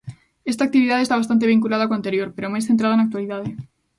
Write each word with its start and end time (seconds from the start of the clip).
Esta 0.51 0.63
actividade 0.65 1.01
está 1.03 1.15
bastante 1.19 1.49
vinculada 1.53 1.87
coa 1.87 1.97
anterior, 1.99 2.27
pero 2.35 2.51
máis 2.53 2.67
centrada 2.69 2.93
na 2.97 3.05
actualidade. 3.07 3.49